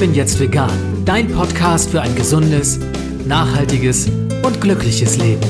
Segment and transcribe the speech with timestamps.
[0.00, 2.80] bin jetzt vegan, dein Podcast für ein gesundes,
[3.26, 4.08] nachhaltiges
[4.42, 5.42] und glückliches Leben.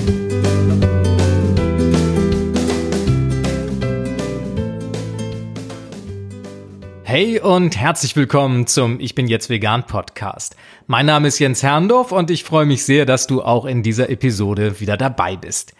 [7.04, 10.56] Hey und herzlich willkommen zum Ich bin jetzt vegan Podcast.
[10.88, 14.10] Mein Name ist Jens Herrndorf und ich freue mich sehr, dass du auch in dieser
[14.10, 15.74] Episode wieder dabei bist.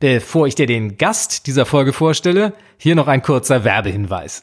[0.00, 4.42] Bevor ich dir den Gast dieser Folge vorstelle, hier noch ein kurzer Werbehinweis.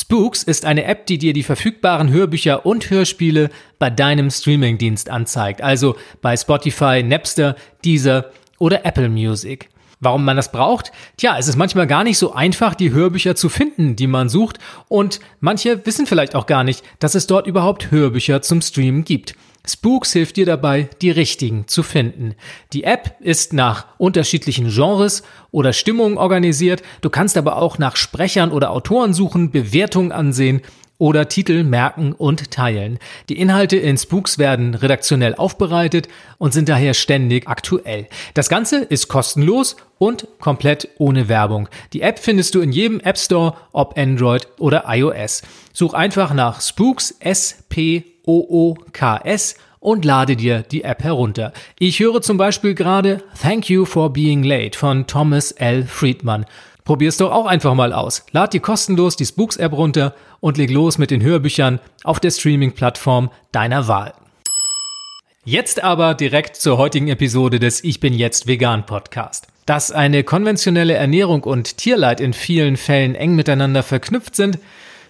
[0.00, 5.60] Spooks ist eine App, die dir die verfügbaren Hörbücher und Hörspiele bei deinem Streamingdienst anzeigt,
[5.60, 8.26] also bei Spotify, Napster, Deezer
[8.58, 9.68] oder Apple Music.
[9.98, 10.92] Warum man das braucht?
[11.16, 14.58] Tja, es ist manchmal gar nicht so einfach, die Hörbücher zu finden, die man sucht,
[14.86, 19.34] und manche wissen vielleicht auch gar nicht, dass es dort überhaupt Hörbücher zum Streamen gibt.
[19.66, 22.34] Spooks hilft dir dabei, die richtigen zu finden.
[22.72, 26.82] Die App ist nach unterschiedlichen Genres oder Stimmungen organisiert.
[27.00, 30.62] Du kannst aber auch nach Sprechern oder Autoren suchen, Bewertungen ansehen
[31.00, 32.98] oder Titel merken und teilen.
[33.28, 38.08] Die Inhalte in Spooks werden redaktionell aufbereitet und sind daher ständig aktuell.
[38.34, 41.68] Das Ganze ist kostenlos und komplett ohne Werbung.
[41.92, 45.42] Die App findest du in jedem App Store, ob Android oder iOS.
[45.72, 51.52] Such einfach nach Spooks S P OOKS und lade dir die App herunter.
[51.78, 55.84] Ich höre zum Beispiel gerade Thank You for Being Late von Thomas L.
[55.84, 56.44] Friedman.
[56.84, 58.24] Probier's doch auch einfach mal aus.
[58.32, 62.30] Lad dir kostenlos die Spooks App runter und leg los mit den Hörbüchern auf der
[62.30, 64.14] Streaming-Plattform deiner Wahl.
[65.44, 69.46] Jetzt aber direkt zur heutigen Episode des Ich bin jetzt vegan Podcast.
[69.64, 74.58] Dass eine konventionelle Ernährung und Tierleid in vielen Fällen eng miteinander verknüpft sind,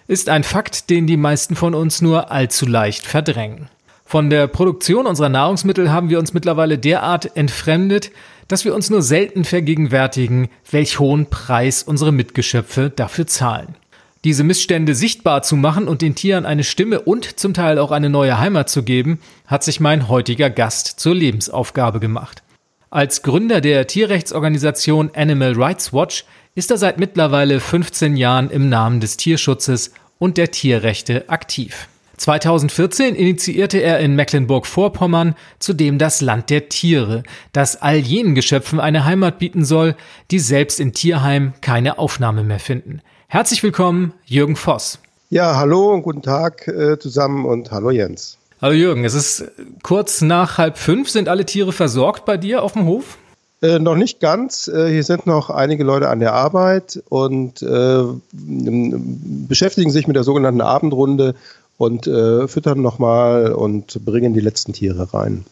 [0.09, 3.69] ist ein Fakt, den die meisten von uns nur allzu leicht verdrängen.
[4.05, 8.09] Von der Produktion unserer Nahrungsmittel haben wir uns mittlerweile derart entfremdet,
[8.47, 13.75] dass wir uns nur selten vergegenwärtigen, welch hohen Preis unsere Mitgeschöpfe dafür zahlen.
[14.23, 18.09] Diese Missstände sichtbar zu machen und den Tieren eine Stimme und zum Teil auch eine
[18.09, 22.41] neue Heimat zu geben, hat sich mein heutiger Gast zur Lebensaufgabe gemacht.
[22.89, 26.25] Als Gründer der Tierrechtsorganisation Animal Rights Watch
[26.59, 31.87] ist er seit mittlerweile 15 Jahren im Namen des Tierschutzes und der Tierrechte aktiv.
[32.17, 39.05] 2014 initiierte er in Mecklenburg-Vorpommern zudem das Land der Tiere, das all jenen Geschöpfen eine
[39.05, 39.95] Heimat bieten soll,
[40.31, 43.01] die selbst in Tierheim keine Aufnahme mehr finden.
[43.29, 44.99] Herzlich willkommen, Jürgen Voss.
[45.29, 48.37] Ja, hallo und guten Tag äh, zusammen und hallo Jens.
[48.61, 49.49] Hallo Jürgen, es ist
[49.81, 51.09] kurz nach halb fünf.
[51.09, 53.17] Sind alle Tiere versorgt bei dir auf dem Hof?
[53.61, 54.67] Äh, noch nicht ganz.
[54.67, 60.23] Äh, hier sind noch einige Leute an der Arbeit und äh, beschäftigen sich mit der
[60.23, 61.35] sogenannten Abendrunde
[61.77, 65.45] und äh, füttern nochmal und bringen die letzten Tiere rein.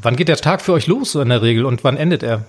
[0.00, 2.44] Wann geht der Tag für euch los in der Regel und wann endet er?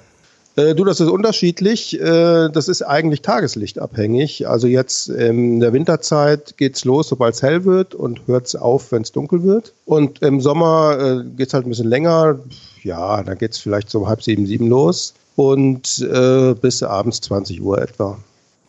[0.55, 1.99] Äh, du, das ist unterschiedlich.
[1.99, 4.47] Äh, das ist eigentlich tageslichtabhängig.
[4.47, 9.01] Also jetzt in der Winterzeit geht's los, sobald es hell wird und hört's auf, wenn
[9.01, 9.73] es dunkel wird.
[9.85, 12.39] Und im Sommer äh, geht's halt ein bisschen länger
[12.85, 17.19] ja, dann geht es vielleicht so um halb sieben, sieben los und äh, bis abends
[17.21, 18.17] 20 Uhr etwa.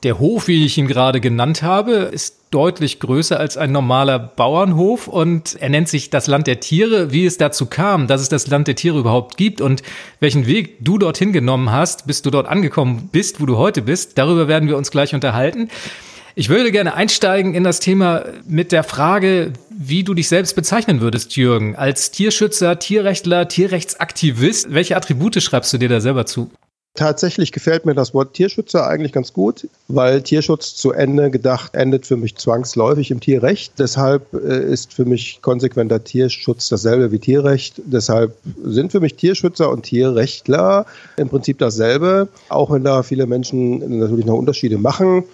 [0.02, 5.08] Der Hof, wie ich ihn gerade genannt habe, ist deutlich größer als ein normaler Bauernhof
[5.08, 7.12] und er nennt sich das Land der Tiere.
[7.12, 9.82] Wie es dazu kam, dass es das Land der Tiere überhaupt gibt und
[10.20, 14.18] welchen Weg du dorthin genommen hast, bis du dort angekommen bist, wo du heute bist,
[14.18, 15.70] darüber werden wir uns gleich unterhalten.
[16.38, 21.00] Ich würde gerne einsteigen in das Thema mit der Frage, wie du dich selbst bezeichnen
[21.00, 21.76] würdest, Jürgen.
[21.76, 24.72] Als Tierschützer, Tierrechtler, Tierrechtsaktivist.
[24.72, 26.50] Welche Attribute schreibst du dir da selber zu?
[26.94, 32.06] Tatsächlich gefällt mir das Wort Tierschützer eigentlich ganz gut, weil Tierschutz zu Ende gedacht endet
[32.06, 33.74] für mich zwangsläufig im Tierrecht.
[33.78, 37.82] Deshalb äh, ist für mich konsequenter Tierschutz dasselbe wie Tierrecht.
[37.84, 38.34] Deshalb
[38.64, 40.86] sind für mich Tierschützer und Tierrechtler
[41.18, 45.24] im Prinzip dasselbe, auch wenn da viele Menschen natürlich noch Unterschiede machen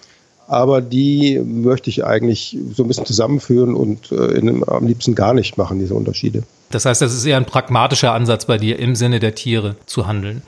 [0.53, 5.33] aber die möchte ich eigentlich so ein bisschen zusammenführen und äh, in, am liebsten gar
[5.33, 6.43] nicht machen, diese Unterschiede.
[6.71, 10.07] Das heißt, das ist eher ein pragmatischer Ansatz bei dir, im Sinne der Tiere zu
[10.07, 10.41] handeln.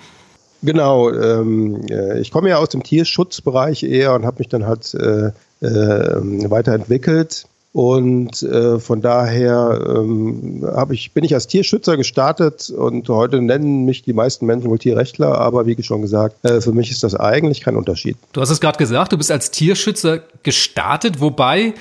[0.64, 4.94] Genau, ähm, äh, ich komme ja aus dem Tierschutzbereich eher und habe mich dann halt
[4.96, 5.28] äh,
[5.62, 13.42] äh, weiterentwickelt und äh, von daher ähm, ich, bin ich als Tierschützer gestartet und heute
[13.42, 17.04] nennen mich die meisten Menschen wohl Tierrechtler, aber wie schon gesagt, äh, für mich ist
[17.04, 18.16] das eigentlich kein Unterschied.
[18.32, 21.74] Du hast es gerade gesagt, du bist als Tierschützer gestartet, wobei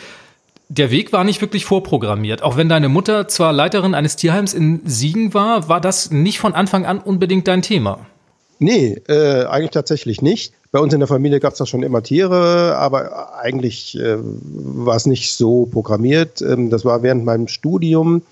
[0.68, 2.42] der Weg war nicht wirklich vorprogrammiert.
[2.42, 6.54] Auch wenn deine Mutter zwar Leiterin eines Tierheims in Siegen war, war das nicht von
[6.54, 8.04] Anfang an unbedingt dein Thema.
[8.58, 10.54] Nee, äh, eigentlich tatsächlich nicht.
[10.74, 14.96] Bei uns in der Familie gab es da schon immer Tiere, aber eigentlich äh, war
[14.96, 16.42] es nicht so programmiert.
[16.42, 18.22] Ähm, das war während meinem Studium,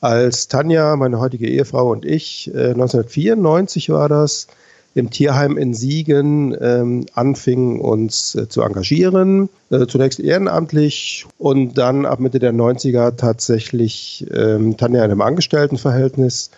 [0.00, 4.46] als Tanja, meine heutige Ehefrau und ich, äh, 1994 war das,
[4.94, 9.50] im Tierheim in Siegen ähm, anfingen, uns äh, zu engagieren.
[9.70, 16.50] Äh, zunächst ehrenamtlich und dann ab Mitte der 90er tatsächlich ähm, Tanja in einem Angestelltenverhältnis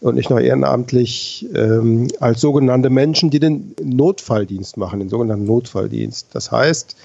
[0.00, 6.28] und nicht nur ehrenamtlich ähm, als sogenannte Menschen, die den Notfalldienst machen, den sogenannten Notfalldienst.
[6.32, 6.96] Das heißt,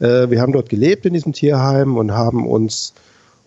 [0.00, 2.94] äh, wir haben dort gelebt in diesem Tierheim und haben uns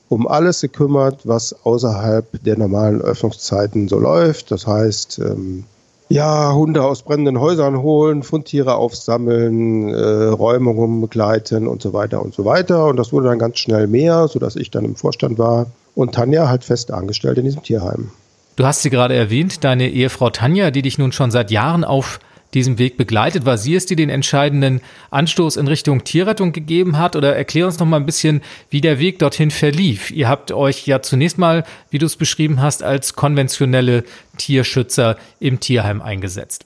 [0.10, 4.52] um alles gekümmert, was außerhalb der normalen Öffnungszeiten so läuft.
[4.52, 5.64] Das heißt, ähm,
[6.10, 12.34] ja, Hunde aus brennenden Häusern holen, Fundtiere aufsammeln, äh, Räumungen begleiten und so weiter und
[12.34, 12.88] so weiter.
[12.88, 16.50] Und das wurde dann ganz schnell mehr, sodass ich dann im Vorstand war und Tanja
[16.50, 18.12] halt fest angestellt in diesem Tierheim.
[18.56, 22.20] Du hast sie gerade erwähnt, deine Ehefrau Tanja, die dich nun schon seit Jahren auf
[22.54, 23.46] diesem Weg begleitet?
[23.46, 27.16] War sie es, die den entscheidenden Anstoß in Richtung Tierrettung gegeben hat?
[27.16, 30.12] Oder erklär uns noch mal ein bisschen, wie der Weg dorthin verlief.
[30.12, 34.04] Ihr habt euch ja zunächst mal, wie du es beschrieben hast, als konventionelle
[34.38, 36.66] Tierschützer im Tierheim eingesetzt.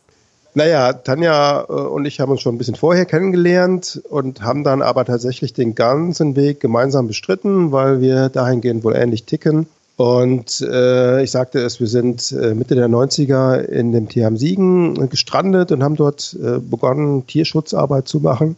[0.57, 4.81] Naja, Tanja äh, und ich haben uns schon ein bisschen vorher kennengelernt und haben dann
[4.81, 9.67] aber tatsächlich den ganzen Weg gemeinsam bestritten, weil wir dahingehend wohl ähnlich ticken.
[9.97, 15.09] Und äh, ich sagte es, wir sind äh, Mitte der 90er in dem Tierheim Siegen
[15.09, 18.57] gestrandet und haben dort äh, begonnen, Tierschutzarbeit zu machen,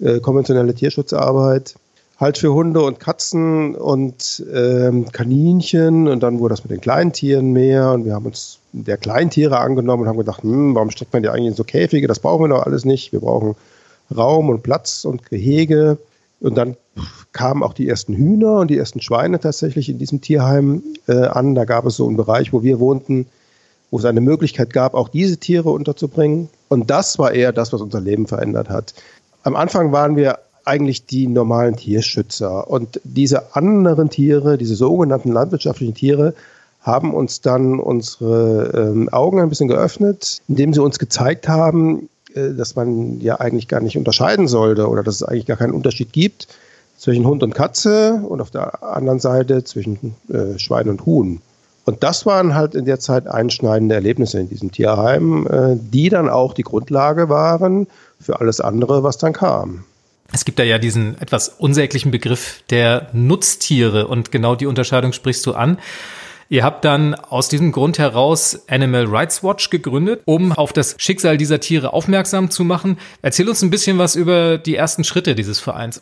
[0.00, 1.74] äh, konventionelle Tierschutzarbeit.
[2.18, 7.12] Halt für Hunde und Katzen und ähm, Kaninchen und dann wurde das mit den kleinen
[7.12, 11.12] Tieren mehr und wir haben uns der Kleintiere angenommen und haben gedacht, hm, warum steckt
[11.14, 12.08] man die eigentlich in so Käfige?
[12.08, 13.12] Das brauchen wir doch alles nicht.
[13.12, 13.54] Wir brauchen
[14.14, 15.98] Raum und Platz und Gehege.
[16.40, 16.76] Und dann
[17.32, 21.54] kamen auch die ersten Hühner und die ersten Schweine tatsächlich in diesem Tierheim äh, an.
[21.54, 23.26] Da gab es so einen Bereich, wo wir wohnten,
[23.90, 26.48] wo es eine Möglichkeit gab, auch diese Tiere unterzubringen.
[26.68, 28.94] Und das war eher das, was unser Leben verändert hat.
[29.42, 32.68] Am Anfang waren wir eigentlich die normalen Tierschützer.
[32.70, 36.34] Und diese anderen Tiere, diese sogenannten landwirtschaftlichen Tiere,
[36.80, 42.54] haben uns dann unsere ähm, Augen ein bisschen geöffnet, indem sie uns gezeigt haben, äh,
[42.54, 46.12] dass man ja eigentlich gar nicht unterscheiden sollte oder dass es eigentlich gar keinen Unterschied
[46.12, 46.48] gibt
[46.96, 51.40] zwischen Hund und Katze und auf der anderen Seite zwischen äh, Schwein und Huhn.
[51.86, 56.28] Und das waren halt in der Zeit einschneidende Erlebnisse in diesem Tierheim, äh, die dann
[56.28, 57.86] auch die Grundlage waren
[58.20, 59.84] für alles andere, was dann kam.
[60.32, 65.44] Es gibt da ja diesen etwas unsäglichen Begriff der Nutztiere und genau die Unterscheidung sprichst
[65.46, 65.78] du an.
[66.52, 71.36] Ihr habt dann aus diesem Grund heraus Animal Rights Watch gegründet, um auf das Schicksal
[71.36, 72.98] dieser Tiere aufmerksam zu machen.
[73.22, 76.00] Erzähl uns ein bisschen was über die ersten Schritte dieses Vereins.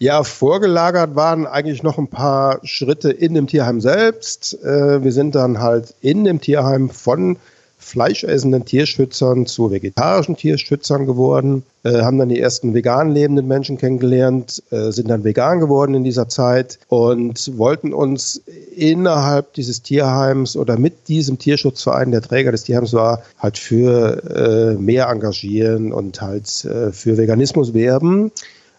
[0.00, 4.60] Ja, vorgelagert waren eigentlich noch ein paar Schritte in dem Tierheim selbst.
[4.64, 7.36] Äh, wir sind dann halt in dem Tierheim von
[7.84, 14.62] fleischessenden Tierschützern zu vegetarischen Tierschützern geworden, äh, haben dann die ersten vegan lebenden Menschen kennengelernt,
[14.70, 18.42] äh, sind dann vegan geworden in dieser Zeit und wollten uns
[18.74, 24.80] innerhalb dieses Tierheims oder mit diesem Tierschutzverein, der Träger des Tierheims war, halt für äh,
[24.80, 28.32] mehr engagieren und halt äh, für Veganismus werben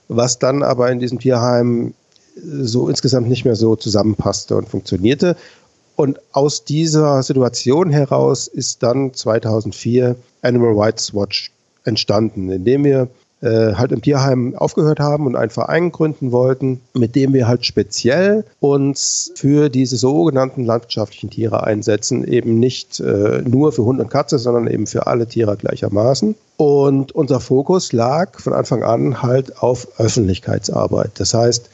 [0.08, 1.94] was dann aber in diesem Tierheim
[2.44, 5.36] so insgesamt nicht mehr so zusammenpasste und funktionierte.
[5.96, 11.52] Und aus dieser Situation heraus ist dann 2004 Animal Rights Watch
[11.86, 13.08] entstanden, indem wir
[13.42, 17.66] äh, halt im Tierheim aufgehört haben und einen Verein gründen wollten, mit dem wir halt
[17.66, 24.10] speziell uns für diese sogenannten landwirtschaftlichen Tiere einsetzen, eben nicht äh, nur für Hund und
[24.10, 26.36] Katze, sondern eben für alle Tiere gleichermaßen.
[26.58, 31.12] Und unser Fokus lag von Anfang an halt auf Öffentlichkeitsarbeit.
[31.16, 31.70] Das heißt,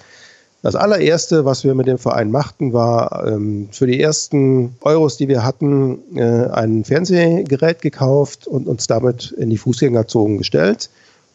[0.61, 5.27] das allererste, was wir mit dem Verein machten, war ähm, für die ersten Euros, die
[5.27, 10.89] wir hatten, äh, ein Fernsehgerät gekauft und uns damit in die Fußgängerzonen gestellt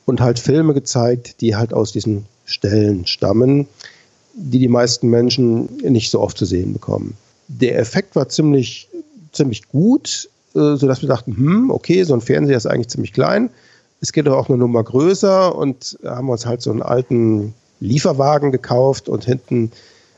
[0.05, 3.67] und halt Filme gezeigt, die halt aus diesen Stellen stammen,
[4.35, 7.17] die die meisten Menschen nicht so oft zu sehen bekommen.
[7.49, 8.89] Der Effekt war ziemlich,
[9.33, 13.51] ziemlich gut, äh, sodass wir dachten, hm, okay, so ein Fernseher ist eigentlich ziemlich klein.
[14.01, 18.53] Es geht doch auch eine Nummer größer und haben uns halt so einen alten Lieferwagen
[18.53, 19.73] gekauft und hinten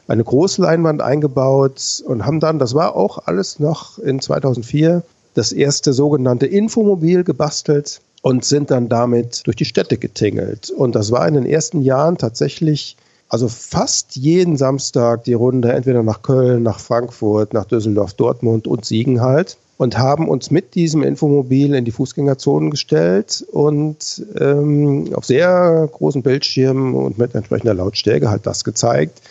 [0.06, 5.02] eine große Leinwand eingebaut und haben dann, das war auch alles noch in 2004,
[5.34, 10.70] das erste sogenannte Infomobil gebastelt und sind dann damit durch die Städte getingelt.
[10.70, 12.96] Und das war in den ersten Jahren tatsächlich,
[13.28, 18.84] also fast jeden Samstag die Runde, entweder nach Köln, nach Frankfurt, nach Düsseldorf, Dortmund und
[18.84, 19.58] Siegen halt.
[19.78, 26.22] Und haben uns mit diesem Infomobil in die Fußgängerzonen gestellt und ähm, auf sehr großen
[26.22, 29.22] Bildschirmen und mit entsprechender Lautstärke halt das gezeigt,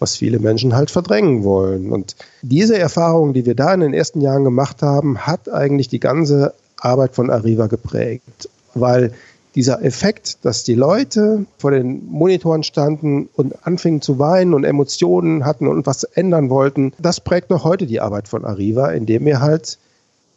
[0.00, 1.92] was viele Menschen halt verdrängen wollen.
[1.92, 6.00] Und diese Erfahrung, die wir da in den ersten Jahren gemacht haben, hat eigentlich die
[6.00, 9.12] ganze Arbeit von Arriva geprägt, weil
[9.54, 15.44] dieser Effekt, dass die Leute vor den Monitoren standen und anfingen zu weinen und Emotionen
[15.44, 19.40] hatten und was ändern wollten, das prägt noch heute die Arbeit von Arriva, indem wir
[19.40, 19.78] halt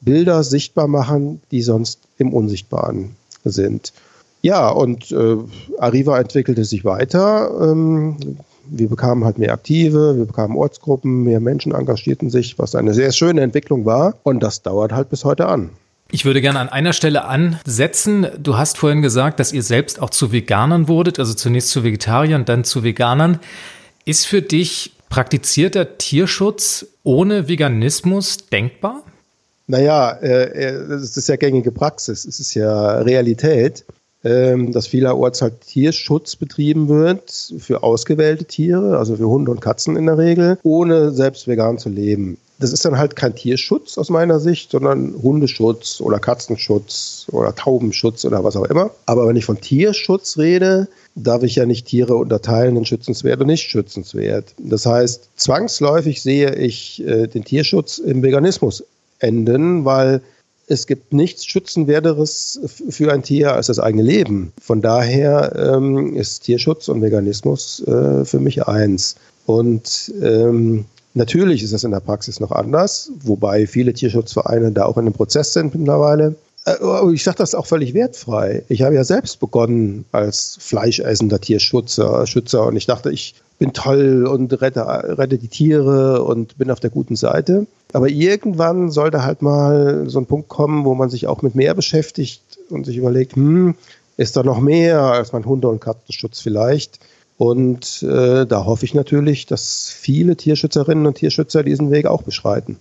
[0.05, 3.91] Bilder sichtbar machen, die sonst im Unsichtbaren sind.
[4.41, 5.38] Ja, und äh,
[5.79, 7.50] Arriva entwickelte sich weiter.
[7.62, 8.17] Ähm,
[8.67, 13.12] wir bekamen halt mehr Aktive, wir bekamen Ortsgruppen, mehr Menschen engagierten sich, was eine sehr
[13.12, 14.15] schöne Entwicklung war.
[14.24, 15.71] Und das dauert halt bis heute an.
[16.12, 18.27] Ich würde gerne an einer Stelle ansetzen.
[18.38, 22.45] Du hast vorhin gesagt, dass ihr selbst auch zu Veganern wurdet, also zunächst zu Vegetariern,
[22.45, 23.39] dann zu Veganern.
[24.05, 29.03] Ist für dich praktizierter Tierschutz ohne Veganismus denkbar?
[29.67, 33.86] Naja, äh, das ist ja gängige Praxis, es ist ja Realität,
[34.24, 39.95] äh, dass vielerorts halt Tierschutz betrieben wird für ausgewählte Tiere, also für Hunde und Katzen
[39.95, 42.38] in der Regel, ohne selbst vegan zu leben.
[42.57, 48.24] Das ist dann halt kein Tierschutz aus meiner Sicht, sondern Hundeschutz oder Katzenschutz oder Taubenschutz
[48.24, 48.91] oder was auch immer.
[49.05, 53.48] Aber wenn ich von Tierschutz rede, darf ich ja nicht Tiere unterteilen in schützenswert und
[53.48, 54.53] nicht schützenswert.
[54.57, 58.86] Das heißt, zwangsläufig sehe ich äh, den Tierschutz im Veganismus
[59.19, 60.22] enden, weil
[60.67, 64.51] es gibt nichts Schützenwerteres für ein Tier als das eigene Leben.
[64.60, 69.15] Von daher ähm, ist Tierschutz und Veganismus äh, für mich eins.
[69.45, 70.86] Und ähm,
[71.17, 75.13] Natürlich ist das in der Praxis noch anders, wobei viele Tierschutzvereine da auch in einem
[75.13, 76.36] Prozess sind mittlerweile.
[76.65, 78.63] Äh, ich sage das auch völlig wertfrei.
[78.67, 84.27] Ich habe ja selbst begonnen als fleischessender Tierschützer Schützer, und ich dachte, ich bin toll
[84.27, 84.86] und rette,
[85.17, 87.67] rette die Tiere und bin auf der guten Seite.
[87.93, 91.74] Aber irgendwann sollte halt mal so ein Punkt kommen, wo man sich auch mit mehr
[91.74, 93.75] beschäftigt und sich überlegt, hm,
[94.17, 97.00] ist da noch mehr als mein Hunde- und Katzenschutz vielleicht?
[97.38, 102.77] Und äh, da hoffe ich natürlich, dass viele Tierschützerinnen und Tierschützer diesen Weg auch beschreiten.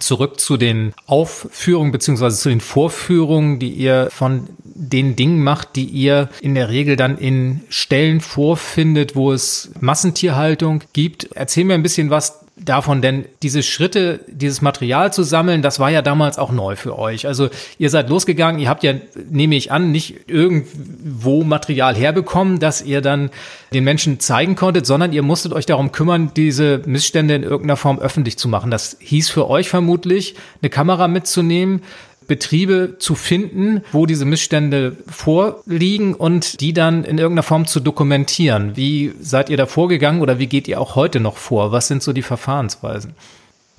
[0.00, 5.84] Zurück zu den Aufführungen beziehungsweise zu den Vorführungen, die ihr von den Dingen macht, die
[5.84, 11.28] ihr in der Regel dann in Stellen vorfindet, wo es Massentierhaltung gibt.
[11.34, 15.90] Erzähl mir ein bisschen was davon, denn diese Schritte, dieses Material zu sammeln, das war
[15.90, 17.26] ja damals auch neu für euch.
[17.26, 17.48] Also
[17.78, 18.94] ihr seid losgegangen, ihr habt ja,
[19.30, 23.30] nehme ich an, nicht irgendwo Material herbekommen, das ihr dann
[23.72, 27.98] den Menschen zeigen konntet, sondern ihr musstet euch darum kümmern, diese Missstände in irgendeiner Form
[27.98, 28.70] öffentlich zu machen.
[28.70, 31.82] Das hieß für euch vermutlich, eine Kamera mitzunehmen,
[32.30, 38.76] Betriebe zu finden, wo diese Missstände vorliegen und die dann in irgendeiner Form zu dokumentieren.
[38.76, 41.72] Wie seid ihr da vorgegangen oder wie geht ihr auch heute noch vor?
[41.72, 43.14] Was sind so die Verfahrensweisen?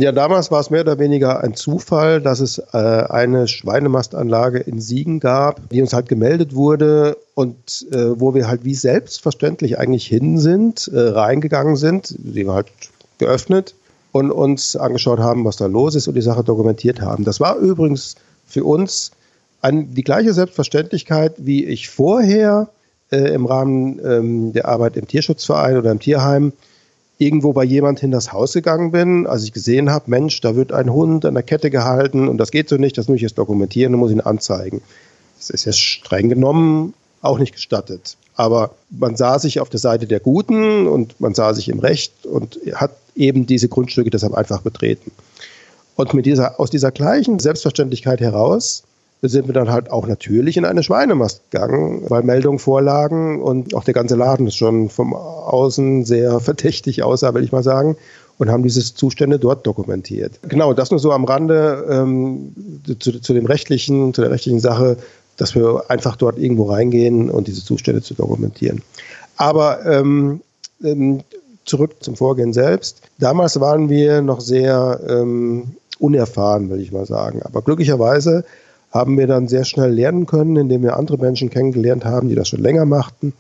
[0.02, 4.82] Ja, damals war es mehr oder weniger ein Zufall, dass es äh, eine Schweinemastanlage in
[4.82, 10.06] Siegen gab, die uns halt gemeldet wurde und äh, wo wir halt wie selbstverständlich eigentlich
[10.06, 12.72] hin sind, äh, reingegangen sind, die war halt
[13.18, 13.76] geöffnet
[14.12, 17.24] und uns angeschaut haben, was da los ist und die Sache dokumentiert haben.
[17.24, 18.16] Das war übrigens
[18.52, 19.12] für uns
[19.62, 22.70] an die gleiche Selbstverständlichkeit, wie ich vorher
[23.12, 26.54] äh, im Rahmen ähm, der Arbeit im Tierschutzverein oder im Tierheim
[27.18, 30.72] irgendwo bei jemand in das Haus gegangen bin, als ich gesehen habe, Mensch, da wird
[30.72, 33.38] ein Hund an der Kette gehalten und das geht so nicht, das muss ich jetzt
[33.38, 34.82] dokumentieren und muss ihn anzeigen.
[35.38, 38.18] Das ist ja streng genommen auch nicht gestattet.
[38.36, 42.26] Aber man sah sich auf der Seite der Guten und man sah sich im Recht
[42.26, 45.12] und hat eben diese Grundstücke deshalb einfach betreten.
[45.96, 48.84] Und mit dieser, aus dieser gleichen Selbstverständlichkeit heraus
[49.22, 53.84] sind wir dann halt auch natürlich in eine Schweinemast gegangen, weil Meldungen vorlagen und auch
[53.84, 57.98] der ganze Laden ist schon vom Außen sehr verdächtig aussah, will ich mal sagen,
[58.40, 60.40] und haben diese Zustände dort dokumentiert.
[60.48, 62.56] Genau, das nur so am Rande ähm,
[63.00, 64.98] zu, zu dem rechtlichen, zu der rechtlichen Sache,
[65.38, 68.82] dass wir einfach dort irgendwo reingehen und diese Zustände zu dokumentieren.
[69.38, 70.42] Aber ähm,
[70.84, 71.22] ähm
[71.64, 73.02] zurück zum Vorgehen selbst.
[73.20, 77.42] Damals waren wir noch sehr ähm, unerfahren, will ich mal sagen.
[77.44, 78.44] Aber glücklicherweise
[78.92, 82.50] haben wir dann sehr schnell lernen können, indem wir andere Menschen kennengelernt haben, die das
[82.50, 83.34] schon länger machten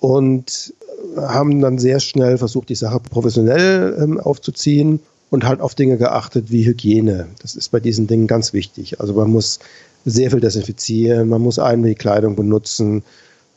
[0.00, 0.74] und
[1.16, 6.50] haben dann sehr schnell versucht, die Sache professionell ähm, aufzuziehen und halt auf Dinge geachtet
[6.50, 7.26] wie Hygiene.
[7.40, 9.00] Das ist bei diesen Dingen ganz wichtig.
[9.00, 9.58] Also man muss
[10.04, 13.02] sehr viel desinfizieren, man muss Einwegkleidung benutzen,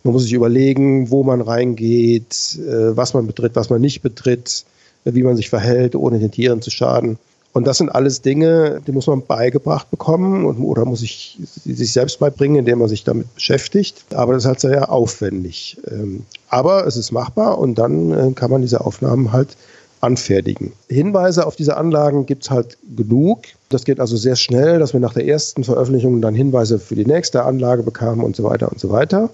[0.04, 4.66] man muss sich überlegen, wo man reingeht, äh, was man betritt, was man nicht betritt,
[5.04, 7.18] wie man sich verhält, ohne den Tieren zu schaden.
[7.54, 11.92] Und das sind alles Dinge, die muss man beigebracht bekommen und, oder muss ich sich
[11.92, 14.06] selbst beibringen, indem man sich damit beschäftigt.
[14.14, 15.78] Aber das ist halt sehr aufwendig.
[15.90, 19.58] Ähm, aber es ist machbar und dann äh, kann man diese Aufnahmen halt
[20.00, 20.72] anfertigen.
[20.90, 23.44] Hinweise auf diese Anlagen gibt es halt genug.
[23.70, 27.06] Das geht also sehr schnell, dass wir nach der ersten Veröffentlichung dann Hinweise für die
[27.06, 29.30] nächste Anlage bekamen und so weiter und so weiter.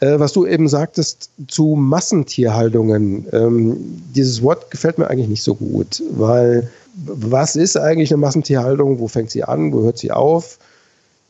[0.00, 3.76] Äh, was du eben sagtest zu Massentierhaltungen, ähm,
[4.14, 8.98] dieses Wort gefällt mir eigentlich nicht so gut, weil was ist eigentlich eine Massentierhaltung?
[8.98, 9.72] Wo fängt sie an?
[9.72, 10.58] Wo hört sie auf?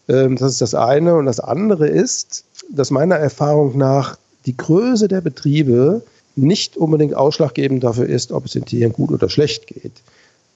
[0.08, 1.14] Ähm, das ist das eine.
[1.14, 6.02] Und das andere ist, dass meiner Erfahrung nach die Größe der Betriebe
[6.34, 9.92] nicht unbedingt ausschlaggebend dafür ist, ob es den Tieren gut oder schlecht geht.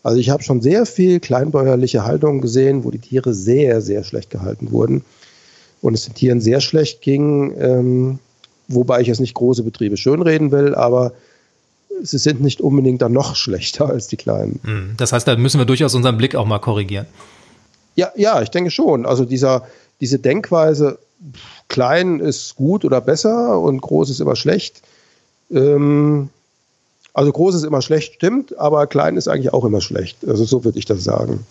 [0.02, 4.30] Also ich habe schon sehr viel kleinbäuerliche Haltung gesehen, wo die Tiere sehr, sehr schlecht
[4.30, 5.04] gehalten wurden
[5.82, 8.18] und es den Tieren sehr schlecht ging, ähm,
[8.68, 11.12] wobei ich jetzt nicht große Betriebe schönreden will, aber
[12.02, 14.60] sie sind nicht unbedingt dann noch schlechter als die kleinen.
[14.64, 17.06] Hm, das heißt, da müssen wir durchaus unseren Blick auch mal korrigieren.
[17.94, 19.06] Ja, ja, ich denke schon.
[19.06, 19.66] Also dieser,
[20.00, 20.98] diese Denkweise,
[21.68, 24.82] klein ist gut oder besser und groß ist immer schlecht.
[25.50, 26.28] Ähm,
[27.14, 30.18] also groß ist immer schlecht, stimmt, aber klein ist eigentlich auch immer schlecht.
[30.28, 31.46] Also so würde ich das sagen.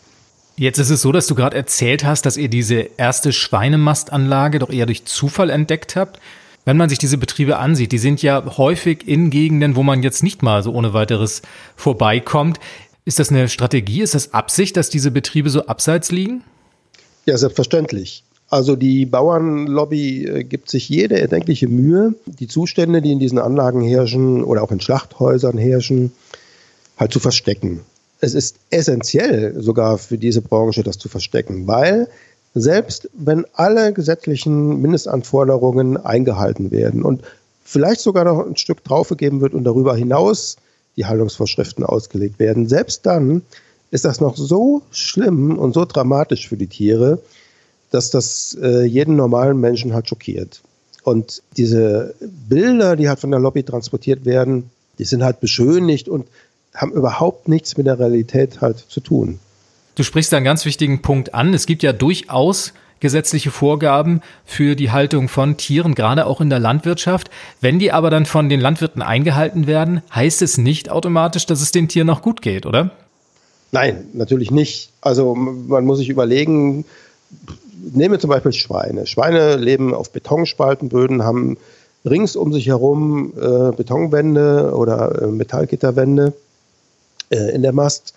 [0.57, 4.69] Jetzt ist es so, dass du gerade erzählt hast, dass ihr diese erste Schweinemastanlage doch
[4.69, 6.19] eher durch Zufall entdeckt habt.
[6.65, 10.23] Wenn man sich diese Betriebe ansieht, die sind ja häufig in Gegenden, wo man jetzt
[10.23, 11.43] nicht mal so ohne weiteres
[11.75, 12.59] vorbeikommt.
[13.05, 14.01] Ist das eine Strategie?
[14.01, 16.43] Ist das Absicht, dass diese Betriebe so abseits liegen?
[17.27, 18.23] Ja, selbstverständlich.
[18.49, 23.81] Also die Bauernlobby äh, gibt sich jede erdenkliche Mühe, die Zustände, die in diesen Anlagen
[23.81, 26.11] herrschen oder auch in Schlachthäusern herrschen,
[26.97, 27.81] halt zu verstecken.
[28.21, 32.07] Es ist essentiell sogar für diese Branche, das zu verstecken, weil
[32.55, 37.21] selbst wenn alle gesetzlichen Mindestanforderungen eingehalten werden und
[37.63, 40.55] vielleicht sogar noch ein Stück draufgegeben wird und darüber hinaus
[40.95, 43.41] die Haltungsvorschriften ausgelegt werden, selbst dann
[43.91, 47.19] ist das noch so schlimm und so dramatisch für die Tiere,
[47.91, 50.61] dass das äh, jeden normalen Menschen halt schockiert.
[51.03, 56.25] Und diese Bilder, die halt von der Lobby transportiert werden, die sind halt beschönigt und
[56.73, 59.39] haben überhaupt nichts mit der Realität halt zu tun.
[59.95, 61.53] Du sprichst da einen ganz wichtigen Punkt an.
[61.53, 66.59] Es gibt ja durchaus gesetzliche Vorgaben für die Haltung von Tieren, gerade auch in der
[66.59, 67.29] Landwirtschaft.
[67.61, 71.71] Wenn die aber dann von den Landwirten eingehalten werden, heißt es nicht automatisch, dass es
[71.71, 72.91] den Tieren noch gut geht, oder?
[73.71, 74.89] Nein, natürlich nicht.
[75.01, 76.83] Also man muss sich überlegen,
[77.93, 79.05] nehme zum Beispiel Schweine.
[79.05, 81.57] Schweine leben auf Betonspaltenböden, haben
[82.05, 86.33] rings um sich herum äh, Betonwände oder äh, Metallgitterwände
[87.29, 88.14] äh, in der Mast.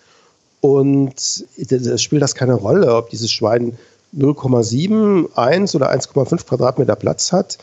[0.61, 3.77] Und es spielt das keine Rolle, ob dieses Schwein
[4.17, 7.57] 0,7, 1 oder 1,5 Quadratmeter Platz hat.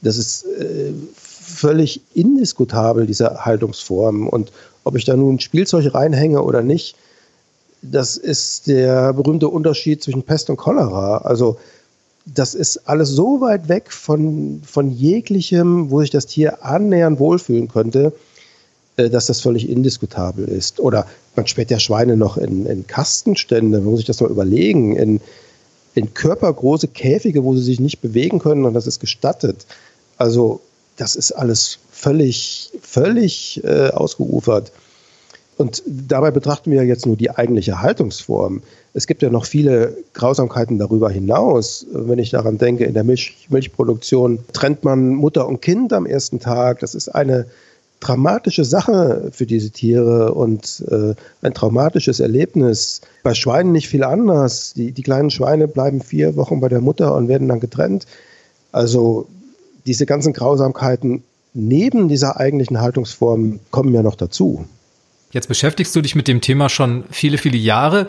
[0.00, 4.28] Das ist äh, völlig indiskutabel, diese Haltungsform.
[4.28, 4.52] Und
[4.84, 6.96] ob ich da nun Spielzeug reinhänge oder nicht,
[7.82, 11.18] das ist der berühmte Unterschied zwischen Pest und Cholera.
[11.18, 11.58] Also
[12.26, 17.68] das ist alles so weit weg von, von jeglichem, wo sich das Tier annähernd wohlfühlen
[17.68, 18.12] könnte,
[18.98, 20.80] dass das völlig indiskutabel ist.
[20.80, 21.06] Oder
[21.36, 25.20] man sperrt ja Schweine noch in, in Kastenstände, man muss sich das mal überlegen, in,
[25.94, 29.66] in körpergroße Käfige, wo sie sich nicht bewegen können und das ist gestattet.
[30.16, 30.60] Also
[30.96, 34.72] das ist alles völlig, völlig äh, ausgeufert.
[35.58, 38.62] Und dabei betrachten wir jetzt nur die eigentliche Haltungsform.
[38.94, 41.86] Es gibt ja noch viele Grausamkeiten darüber hinaus.
[41.92, 46.38] Wenn ich daran denke, in der Milch, Milchproduktion trennt man Mutter und Kind am ersten
[46.38, 46.80] Tag.
[46.80, 47.46] Das ist eine
[48.00, 53.00] dramatische Sache für diese Tiere und äh, ein traumatisches Erlebnis.
[53.22, 54.74] Bei Schweinen nicht viel anders.
[54.74, 58.06] Die, die kleinen Schweine bleiben vier Wochen bei der Mutter und werden dann getrennt.
[58.72, 59.28] Also
[59.86, 64.66] diese ganzen Grausamkeiten neben dieser eigentlichen Haltungsform kommen ja noch dazu.
[65.32, 68.06] Jetzt beschäftigst du dich mit dem Thema schon viele, viele Jahre.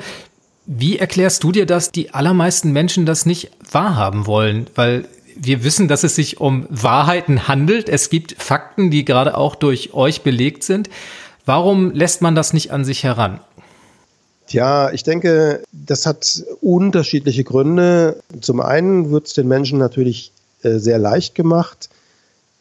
[0.66, 4.68] Wie erklärst du dir, dass die allermeisten Menschen das nicht wahrhaben wollen?
[4.76, 5.06] Weil
[5.42, 7.90] wir wissen, dass es sich um Wahrheiten handelt.
[7.90, 10.90] Es gibt Fakten, die gerade auch durch euch belegt sind.
[11.46, 13.40] Warum lässt man das nicht an sich heran?
[14.50, 18.22] Ja, ich denke, das hat unterschiedliche Gründe.
[18.42, 20.32] Zum einen wird es den Menschen natürlich
[20.64, 21.90] äh, sehr leicht gemacht,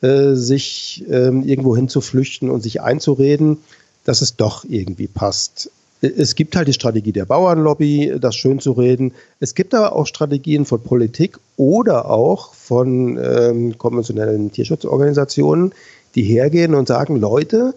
[0.03, 3.59] äh, sich äh, irgendwo hinzuflüchten und sich einzureden,
[4.05, 5.71] dass es doch irgendwie passt.
[6.01, 9.13] Es gibt halt die Strategie der Bauernlobby, das schön zu reden.
[9.41, 15.73] Es gibt aber auch Strategien von Politik oder auch von ähm, konventionellen Tierschutzorganisationen,
[16.15, 17.75] die hergehen und sagen, Leute,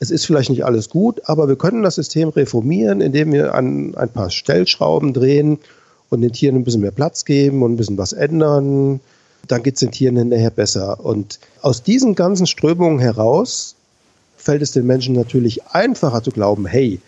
[0.00, 3.94] es ist vielleicht nicht alles gut, aber wir können das System reformieren, indem wir an
[3.96, 5.58] ein paar Stellschrauben drehen
[6.08, 9.00] und den Tieren ein bisschen mehr Platz geben und ein bisschen was ändern.
[9.46, 11.04] Dann geht es den Tieren hinterher besser.
[11.04, 13.74] Und aus diesen ganzen Strömungen heraus
[14.36, 17.00] fällt es den Menschen natürlich einfacher zu glauben, hey,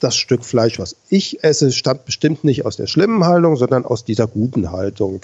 [0.00, 4.04] das Stück Fleisch, was ich esse, stammt bestimmt nicht aus der schlimmen Haltung, sondern aus
[4.04, 5.20] dieser guten Haltung.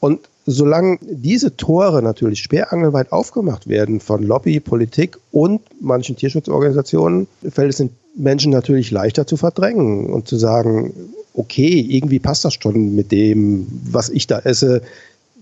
[0.00, 7.70] Und solange diese Tore natürlich sperrangelweit aufgemacht werden von Lobby, Politik und manchen Tierschutzorganisationen, fällt
[7.70, 10.92] es den Menschen natürlich leichter zu verdrängen und zu sagen,
[11.34, 14.82] okay, irgendwie passt das schon mit dem, was ich da esse.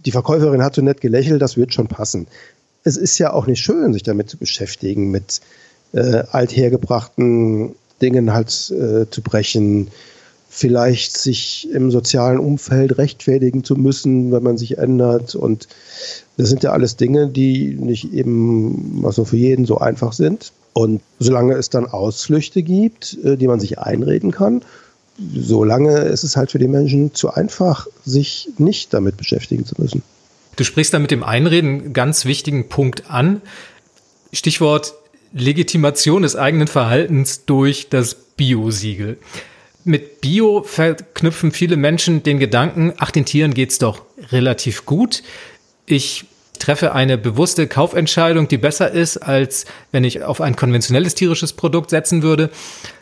[0.04, 2.26] Die Verkäuferin hat so nett gelächelt, das wird schon passen
[2.85, 5.40] es ist ja auch nicht schön, sich damit zu beschäftigen, mit
[5.92, 9.88] äh, althergebrachten Dingen halt äh, zu brechen,
[10.48, 15.68] vielleicht sich im sozialen Umfeld rechtfertigen zu müssen, wenn man sich ändert und
[16.37, 20.52] Das sind ja alles Dinge, die nicht eben so für jeden so einfach sind.
[20.72, 24.62] Und solange es dann Ausflüchte gibt, äh, die man sich einreden kann,
[25.37, 30.02] solange ist es halt für die Menschen zu einfach, sich nicht damit beschäftigen zu müssen.
[30.57, 33.40] Du sprichst da mit dem Einreden einen ganz wichtigen Punkt an.
[34.33, 34.94] Stichwort
[35.35, 39.18] Legitimation des eigenen Verhaltens durch das Bio-Siegel.
[39.85, 45.23] Mit Bio verknüpfen viele Menschen den Gedanken, ach, den Tieren geht's doch relativ gut.
[45.85, 46.25] Ich
[46.59, 51.90] treffe eine bewusste Kaufentscheidung, die besser ist, als wenn ich auf ein konventionelles tierisches Produkt
[51.90, 52.49] setzen würde.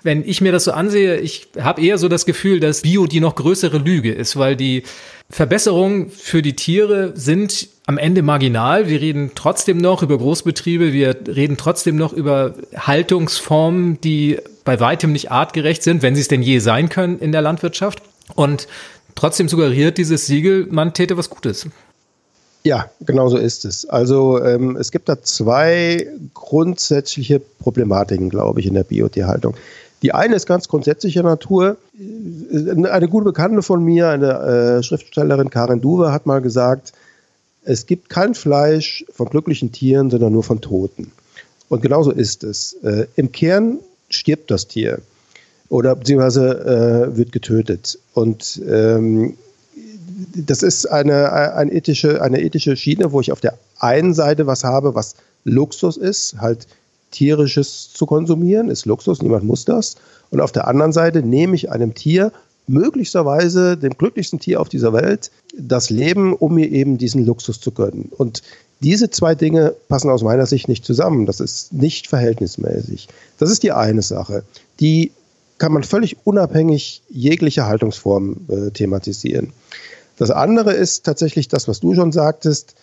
[0.03, 3.21] Wenn ich mir das so ansehe, ich habe eher so das Gefühl, dass Bio die
[3.21, 4.83] noch größere Lüge ist, weil die
[5.31, 8.89] Verbesserungen für die Tiere sind am Ende marginal.
[8.89, 15.13] Wir reden trotzdem noch über Großbetriebe, wir reden trotzdem noch über Haltungsformen, die bei weitem
[15.13, 18.03] nicht artgerecht sind, wenn sie es denn je sein können in der Landwirtschaft.
[18.35, 18.69] Und
[19.15, 21.67] trotzdem suggeriert dieses Siegel, man täte was Gutes.
[22.65, 23.89] Ja, genau so ist es.
[23.89, 29.55] Also ähm, es gibt da zwei grundsätzliche Problematiken, glaube ich, in der Biotierhaltung.
[30.03, 31.77] Die eine ist ganz grundsätzlicher Natur.
[32.53, 36.93] Eine gute Bekannte von mir, eine äh, Schriftstellerin Karin Duwe, hat mal gesagt,
[37.65, 41.13] es gibt kein Fleisch von glücklichen Tieren, sondern nur von Toten.
[41.69, 42.75] Und genauso ist es.
[42.83, 45.01] Äh, Im Kern stirbt das Tier
[45.69, 47.99] oder beziehungsweise äh, wird getötet.
[48.13, 49.39] Und ähm,
[50.35, 54.65] das ist eine, eine, ethische, eine ethische Schiene, wo ich auf der einen Seite was
[54.65, 56.67] habe, was Luxus ist, halt
[57.13, 59.95] tierisches zu konsumieren, ist Luxus, niemand muss das.
[60.31, 62.33] Und auf der anderen Seite nehme ich einem Tier,
[62.67, 67.73] möglicherweise dem glücklichsten Tier auf dieser Welt, das Leben, um mir eben diesen Luxus zu
[67.73, 68.11] gönnen.
[68.17, 68.43] Und
[68.81, 71.27] diese zwei Dinge passen aus meiner Sicht nicht zusammen.
[71.27, 73.09] Das ist nicht verhältnismäßig.
[73.39, 74.43] Das ist die eine Sache.
[74.81, 75.13] Die
[75.59, 79.53] kann man völlig unabhängig jeglicher Haltungsform äh, thematisieren.
[80.17, 82.75] Das andere ist tatsächlich das, was du schon sagtest.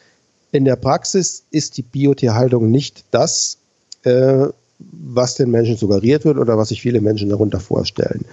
[0.51, 3.57] In der Praxis ist die Biotierhaltung nicht das,
[4.03, 4.47] äh,
[4.79, 8.25] was den Menschen suggeriert wird oder was sich viele Menschen darunter vorstellen.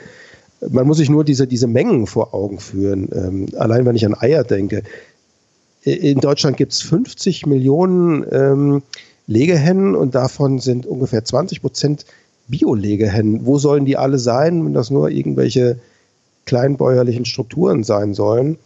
[0.68, 3.08] Man muss sich nur diese, diese Mengen vor Augen führen.
[3.12, 4.82] Ähm, allein wenn ich an Eier denke.
[5.82, 8.82] In Deutschland gibt es 50 Millionen ähm,
[9.26, 12.06] Legehennen und davon sind ungefähr 20 Prozent
[12.48, 13.44] Bio-Legehennen.
[13.44, 15.78] Wo sollen die alle sein, wenn das nur irgendwelche
[16.44, 18.58] kleinbäuerlichen Strukturen sein sollen?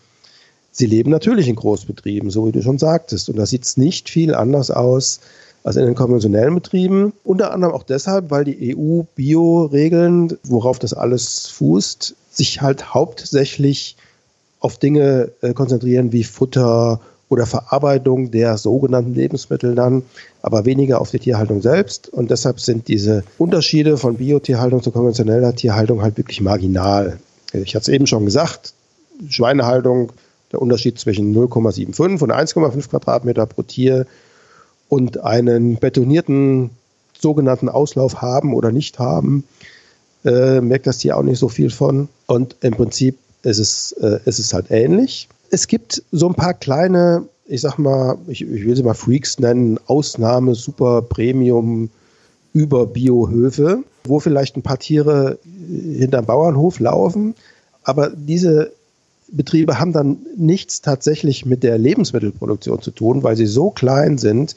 [0.70, 3.28] Sie leben natürlich in Großbetrieben, so wie du schon sagtest.
[3.28, 5.20] Und da sieht es nicht viel anders aus
[5.62, 7.12] als in den konventionellen Betrieben.
[7.24, 13.96] Unter anderem auch deshalb, weil die EU-Bio-Regeln, worauf das alles fußt, sich halt hauptsächlich
[14.60, 20.02] auf Dinge äh, konzentrieren wie Futter oder Verarbeitung der sogenannten Lebensmittel dann,
[20.42, 22.08] aber weniger auf die Tierhaltung selbst.
[22.08, 27.18] Und deshalb sind diese Unterschiede von Biotierhaltung zu konventioneller Tierhaltung halt wirklich marginal.
[27.52, 28.74] Ich hatte es eben schon gesagt,
[29.28, 30.12] Schweinehaltung,
[30.50, 34.06] der Unterschied zwischen 0,75 und 1,5 Quadratmeter pro Tier
[34.90, 36.70] und einen betonierten
[37.18, 39.44] sogenannten Auslauf haben oder nicht haben,
[40.24, 42.08] äh, merkt das Tier auch nicht so viel von.
[42.26, 45.28] Und im Prinzip ist es, äh, ist es halt ähnlich.
[45.50, 49.38] Es gibt so ein paar kleine, ich sag mal, ich, ich will sie mal Freaks
[49.38, 51.88] nennen, Ausnahme, Super Premium
[52.52, 57.34] über Biohöfe, wo vielleicht ein paar Tiere hinterm Bauernhof laufen.
[57.84, 58.72] Aber diese
[59.32, 64.56] Betriebe haben dann nichts tatsächlich mit der Lebensmittelproduktion zu tun, weil sie so klein sind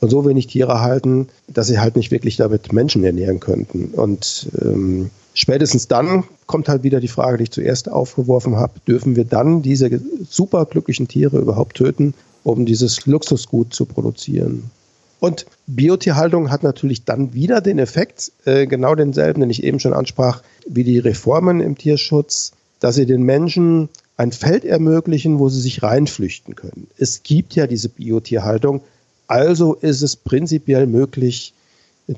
[0.00, 3.86] und so wenig Tiere halten, dass sie halt nicht wirklich damit Menschen ernähren könnten.
[3.92, 9.16] Und ähm, spätestens dann kommt halt wieder die Frage, die ich zuerst aufgeworfen habe, dürfen
[9.16, 14.70] wir dann diese superglücklichen Tiere überhaupt töten, um dieses Luxusgut zu produzieren?
[15.18, 19.94] Und Biotierhaltung hat natürlich dann wieder den Effekt, äh, genau denselben, den ich eben schon
[19.94, 25.60] ansprach, wie die Reformen im Tierschutz, dass sie den Menschen ein Feld ermöglichen, wo sie
[25.60, 26.88] sich reinflüchten können.
[26.98, 28.82] Es gibt ja diese Biotierhaltung,
[29.26, 31.52] also ist es prinzipiell möglich,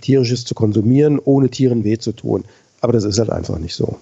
[0.00, 2.44] tierisches zu konsumieren, ohne Tieren weh zu tun.
[2.80, 3.98] Aber das ist halt einfach nicht so.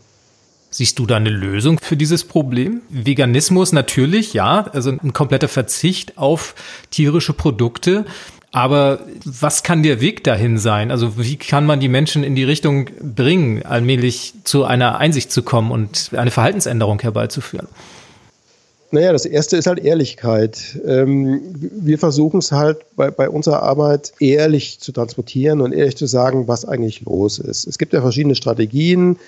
[0.69, 2.83] Siehst du da eine Lösung für dieses Problem?
[2.91, 6.55] Veganismus natürlich, ja, also ein kompletter Verzicht auf
[6.91, 8.05] tierische Produkte.
[8.53, 10.91] Aber was kann der Weg dahin sein?
[10.91, 15.43] Also wie kann man die Menschen in die Richtung bringen, allmählich zu einer Einsicht zu
[15.43, 17.69] kommen und eine Verhaltensänderung herbeizuführen?
[18.93, 20.81] Naja, das erste ist halt Ehrlichkeit.
[20.87, 26.07] Ähm, wir versuchen es halt bei, bei, unserer Arbeit ehrlich zu transportieren und ehrlich zu
[26.07, 27.67] sagen, was eigentlich los ist.
[27.67, 29.19] Es gibt ja verschiedene Strategien.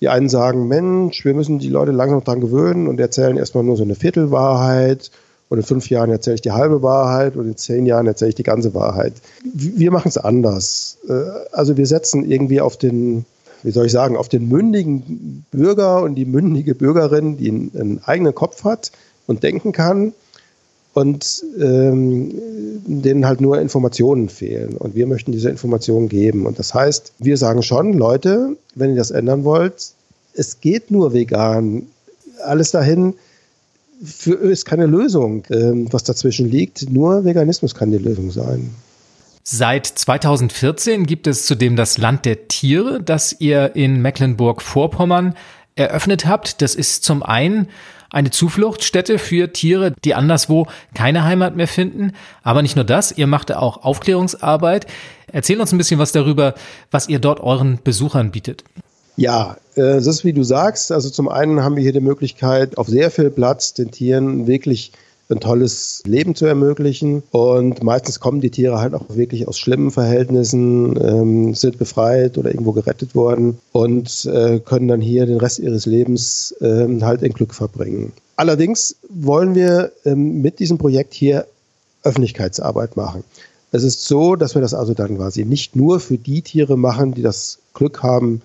[0.00, 3.76] Die einen sagen, Mensch, wir müssen die Leute langsam daran gewöhnen und erzählen erstmal nur
[3.76, 5.10] so eine Viertelwahrheit
[5.52, 8.34] und in fünf Jahren erzähle ich die halbe Wahrheit und in zehn Jahren erzähle ich
[8.34, 9.12] die ganze Wahrheit.
[9.52, 10.96] Wir machen es anders.
[11.06, 11.12] Äh,
[11.52, 13.26] also wir setzen irgendwie auf den,
[13.62, 18.34] wie soll ich sagen, auf den mündigen Bürger und die mündige Bürgerin, die einen, eigenen
[18.34, 18.92] Kopf hat
[19.26, 20.14] und denken kann
[20.94, 22.32] und ähm,
[22.86, 24.78] denen halt nur Informationen fehlen.
[24.78, 26.46] Und wir möchten diese Informationen geben.
[26.46, 29.92] Und das heißt, wir sagen schon, Leute, wenn ihr das ändern wollt,
[30.32, 31.88] es geht nur vegan.
[32.42, 33.12] Alles dahin
[34.02, 36.90] für, ist keine Lösung, ähm, was dazwischen liegt.
[36.90, 38.70] Nur Veganismus kann die Lösung sein.
[39.44, 45.34] Seit 2014 gibt es zudem das Land der Tiere, das ihr in Mecklenburg-Vorpommern
[45.74, 46.62] eröffnet habt.
[46.62, 47.68] Das ist zum einen
[48.10, 52.12] eine Zufluchtsstätte für Tiere, die anderswo keine Heimat mehr finden.
[52.42, 54.86] Aber nicht nur das, ihr macht auch Aufklärungsarbeit.
[55.26, 56.54] Erzähl uns ein bisschen was darüber,
[56.90, 58.64] was ihr dort euren Besuchern bietet.
[59.16, 60.92] Ja, äh, das ist wie du sagst.
[60.92, 64.92] Also zum einen haben wir hier die Möglichkeit, auf sehr viel Platz den Tieren wirklich
[65.32, 67.22] ein tolles Leben zu ermöglichen.
[67.30, 72.50] Und meistens kommen die Tiere halt auch wirklich aus schlimmen Verhältnissen, ähm, sind befreit oder
[72.50, 77.32] irgendwo gerettet worden und äh, können dann hier den Rest ihres Lebens ähm, halt in
[77.32, 78.12] Glück verbringen.
[78.36, 81.46] Allerdings wollen wir ähm, mit diesem Projekt hier
[82.02, 83.24] Öffentlichkeitsarbeit machen.
[83.70, 87.14] Es ist so, dass wir das also dann quasi nicht nur für die Tiere machen,
[87.14, 88.42] die das Glück haben,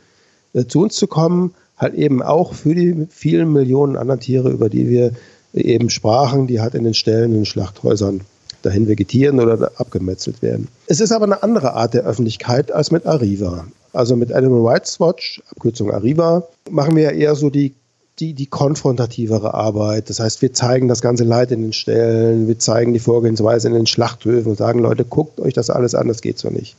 [0.53, 4.69] äh, zu uns zu kommen, halt eben auch für die vielen Millionen anderen Tiere, über
[4.69, 5.11] die wir
[5.53, 8.21] eben sprachen, die halt in den Ställen, in den Schlachthäusern
[8.63, 10.67] dahin vegetieren oder abgemetzelt werden.
[10.87, 13.65] Es ist aber eine andere Art der Öffentlichkeit als mit Arriva.
[13.93, 17.73] Also mit Animal Rights Watch, Abkürzung Arriva, machen wir ja eher so die,
[18.19, 20.09] die, die konfrontativere Arbeit.
[20.09, 23.73] Das heißt, wir zeigen das ganze Leid in den Ställen, wir zeigen die Vorgehensweise in
[23.73, 26.75] den Schlachthöfen und sagen, Leute, guckt euch das alles an, das geht so nicht.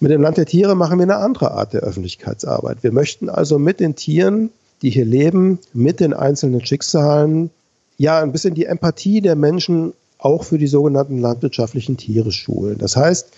[0.00, 2.82] Mit dem Land der Tiere machen wir eine andere Art der Öffentlichkeitsarbeit.
[2.82, 4.50] Wir möchten also mit den Tieren,
[4.82, 7.50] die hier leben, mit den einzelnen Schicksalen
[7.96, 12.78] ja ein bisschen die Empathie der Menschen auch für die sogenannten landwirtschaftlichen Tiere schulen.
[12.78, 13.28] Das heißt,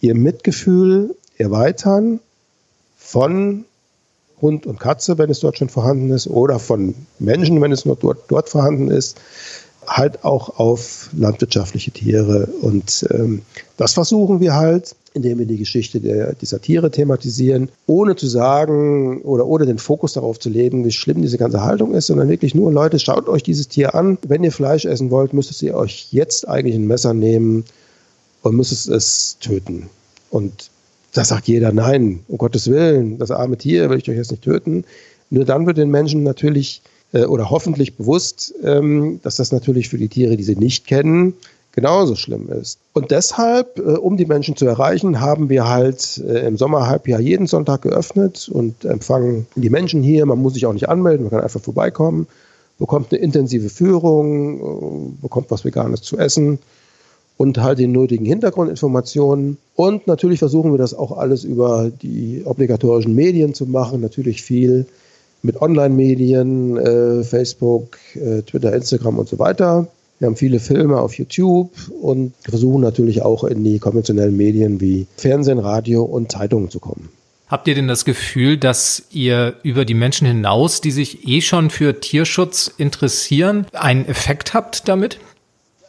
[0.00, 2.20] ihr Mitgefühl erweitern
[2.96, 3.64] von
[4.40, 7.96] Hund und Katze, wenn es dort schon vorhanden ist, oder von Menschen, wenn es nur
[7.96, 9.16] dort, dort vorhanden ist,
[9.86, 12.48] halt auch auf landwirtschaftliche Tiere.
[12.60, 13.42] Und ähm,
[13.76, 19.22] das versuchen wir halt indem wir die Geschichte der, dieser Tiere thematisieren, ohne zu sagen
[19.22, 22.54] oder ohne den Fokus darauf zu legen, wie schlimm diese ganze Haltung ist, sondern wirklich
[22.54, 24.18] nur, Leute, schaut euch dieses Tier an.
[24.26, 27.64] Wenn ihr Fleisch essen wollt, müsstet ihr euch jetzt eigentlich ein Messer nehmen
[28.42, 29.88] und müsstet es töten.
[30.30, 30.70] Und
[31.12, 34.42] da sagt jeder, nein, um Gottes Willen, das arme Tier will ich euch jetzt nicht
[34.42, 34.84] töten.
[35.30, 39.98] Nur dann wird den Menschen natürlich äh, oder hoffentlich bewusst, ähm, dass das natürlich für
[39.98, 41.34] die Tiere, die sie nicht kennen,
[41.74, 42.78] genauso schlimm ist.
[42.92, 47.46] Und deshalb, äh, um die Menschen zu erreichen, haben wir halt äh, im Sommerhalbjahr jeden
[47.46, 50.24] Sonntag geöffnet und empfangen die Menschen hier.
[50.24, 52.28] Man muss sich auch nicht anmelden, man kann einfach vorbeikommen,
[52.78, 56.60] bekommt eine intensive Führung, äh, bekommt was Veganes zu essen
[57.36, 59.58] und halt die nötigen Hintergrundinformationen.
[59.74, 64.86] Und natürlich versuchen wir das auch alles über die obligatorischen Medien zu machen, natürlich viel
[65.42, 69.88] mit Online-Medien, äh, Facebook, äh, Twitter, Instagram und so weiter.
[70.18, 75.06] Wir haben viele Filme auf YouTube und versuchen natürlich auch in die konventionellen Medien wie
[75.16, 77.08] Fernsehen, Radio und Zeitungen zu kommen.
[77.48, 81.70] Habt ihr denn das Gefühl, dass ihr über die Menschen hinaus, die sich eh schon
[81.70, 85.18] für Tierschutz interessieren, einen Effekt habt damit?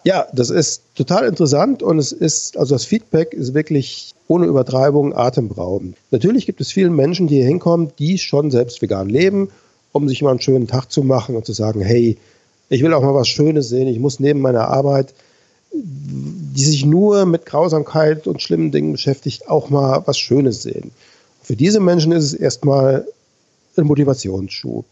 [0.03, 5.15] Ja, das ist total interessant und es ist, also das Feedback ist wirklich ohne Übertreibung
[5.15, 5.97] atemberaubend.
[6.11, 9.49] Natürlich gibt es viele Menschen, die hier hinkommen, die schon selbst vegan leben,
[9.91, 12.17] um sich mal einen schönen Tag zu machen und zu sagen, hey,
[12.69, 13.87] ich will auch mal was Schönes sehen.
[13.87, 15.13] Ich muss neben meiner Arbeit,
[15.71, 20.91] die sich nur mit Grausamkeit und schlimmen Dingen beschäftigt, auch mal was Schönes sehen.
[21.41, 23.05] Für diese Menschen ist es erstmal
[23.77, 24.85] ein Motivationsschub.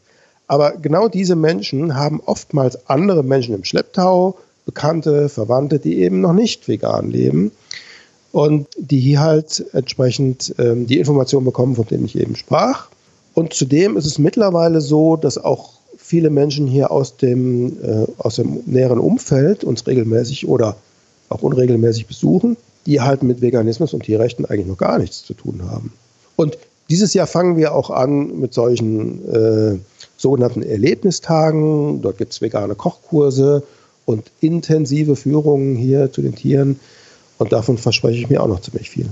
[0.47, 6.33] Aber genau diese Menschen haben oftmals andere Menschen im Schlepptau, Bekannte, Verwandte, die eben noch
[6.33, 7.51] nicht vegan leben
[8.31, 12.88] und die hier halt entsprechend ähm, die Informationen bekommen, von denen ich eben sprach.
[13.33, 15.73] Und zudem ist es mittlerweile so, dass auch
[16.13, 20.76] viele Menschen hier aus dem, äh, aus dem näheren Umfeld uns regelmäßig oder
[21.30, 25.62] auch unregelmäßig besuchen, die halt mit Veganismus und Tierrechten eigentlich noch gar nichts zu tun
[25.71, 25.91] haben.
[26.36, 26.60] Und
[26.91, 29.80] dieses Jahr fangen wir auch an mit solchen äh,
[30.15, 32.04] sogenannten Erlebnistagen.
[32.04, 33.63] Dort gibt es vegane Kochkurse
[34.06, 36.80] und intensive Führungen hier zu den Tieren.
[37.39, 39.10] Und davon verspreche ich mir auch noch ziemlich viel.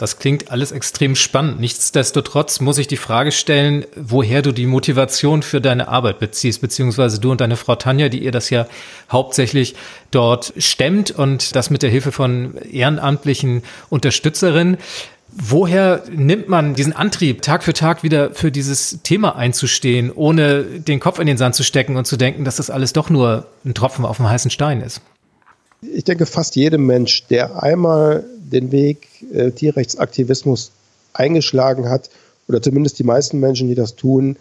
[0.00, 1.60] Das klingt alles extrem spannend.
[1.60, 7.20] Nichtsdestotrotz muss ich die Frage stellen, woher du die Motivation für deine Arbeit beziehst, beziehungsweise
[7.20, 8.66] du und deine Frau Tanja, die ihr das ja
[9.12, 9.74] hauptsächlich
[10.10, 14.78] dort stemmt und das mit der Hilfe von ehrenamtlichen Unterstützerinnen.
[15.28, 20.98] Woher nimmt man diesen Antrieb, Tag für Tag wieder für dieses Thema einzustehen, ohne den
[20.98, 23.74] Kopf in den Sand zu stecken und zu denken, dass das alles doch nur ein
[23.74, 25.02] Tropfen auf dem heißen Stein ist?
[25.82, 30.72] Ich denke, fast jedem Mensch, der einmal den Weg äh, Tierrechtsaktivismus
[31.12, 32.10] eingeschlagen hat,
[32.48, 34.36] oder zumindest die meisten Menschen, die das tun,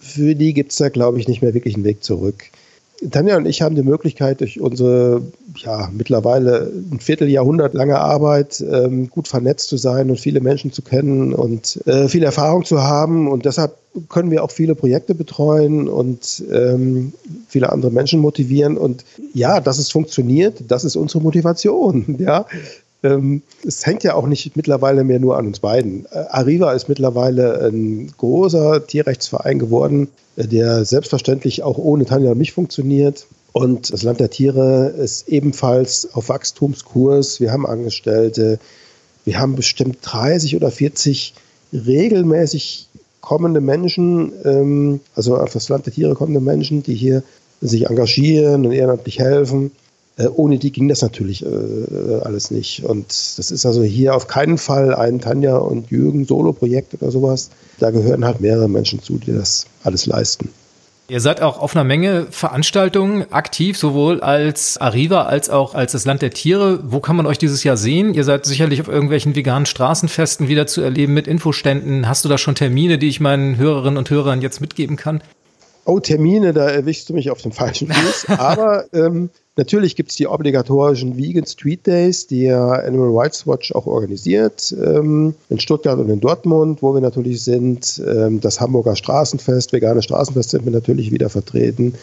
[0.00, 2.50] für die gibt es da, glaube ich, nicht mehr wirklich einen Weg zurück.
[3.10, 5.22] Tanja und ich haben die Möglichkeit, durch unsere
[5.56, 10.82] ja, mittlerweile ein Vierteljahrhundert lange Arbeit ähm, gut vernetzt zu sein und viele Menschen zu
[10.82, 13.28] kennen und äh, viel Erfahrung zu haben.
[13.28, 13.76] Und deshalb
[14.08, 17.12] können wir auch viele Projekte betreuen und ähm,
[17.48, 18.78] viele andere Menschen motivieren.
[18.78, 22.16] Und ja, dass es funktioniert, das ist unsere Motivation.
[22.22, 22.46] Ja,
[23.02, 26.06] ähm, es hängt ja auch nicht mittlerweile mehr nur an uns beiden.
[26.06, 32.38] Äh, Arriva ist mittlerweile ein großer Tierrechtsverein geworden, äh, der selbstverständlich auch ohne Tanja und
[32.38, 33.26] mich funktioniert.
[33.52, 37.40] Und das Land der Tiere ist ebenfalls auf Wachstumskurs.
[37.40, 38.58] Wir haben Angestellte.
[39.24, 41.34] Wir haben bestimmt 30 oder 40
[41.72, 42.88] regelmäßig
[43.20, 47.22] kommende Menschen, ähm, also auf das Land der Tiere kommende Menschen, die hier
[47.60, 49.70] sich engagieren und ehrenamtlich helfen.
[50.18, 51.48] Äh, ohne die ging das natürlich äh,
[52.22, 52.84] alles nicht.
[52.84, 57.50] Und das ist also hier auf keinen Fall ein Tanja und Jürgen Solo-Projekt oder sowas.
[57.78, 60.50] Da gehören halt mehrere Menschen zu, die das alles leisten.
[61.08, 66.04] Ihr seid auch auf einer Menge Veranstaltungen aktiv, sowohl als Arriva als auch als das
[66.04, 66.80] Land der Tiere.
[66.84, 68.14] Wo kann man euch dieses Jahr sehen?
[68.14, 72.08] Ihr seid sicherlich auf irgendwelchen veganen Straßenfesten wieder zu erleben mit Infoständen.
[72.08, 75.22] Hast du da schon Termine, die ich meinen Hörerinnen und Hörern jetzt mitgeben kann?
[75.84, 78.26] Oh, Termine, da erwischst du mich auf dem falschen Fuß.
[78.38, 83.72] Aber ähm, natürlich gibt es die obligatorischen Vegan Street Days, die ja Animal Rights Watch
[83.74, 88.00] auch organisiert, ähm, in Stuttgart und in Dortmund, wo wir natürlich sind.
[88.06, 91.94] Ähm, das Hamburger Straßenfest, vegane Straßenfest sind wir natürlich wieder vertreten